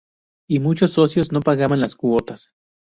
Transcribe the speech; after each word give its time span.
Y 0.49 0.57
muchos 0.57 0.93
socios 0.93 1.31
no 1.31 1.41
pagaban 1.41 1.79
las 1.79 1.95
cuotas. 1.95 2.49